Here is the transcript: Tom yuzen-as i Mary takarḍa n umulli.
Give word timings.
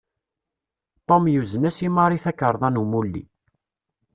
Tom 1.07 1.23
yuzen-as 1.33 1.77
i 1.87 1.89
Mary 1.95 2.19
takarḍa 2.25 2.69
n 2.69 2.81
umulli. 2.83 3.23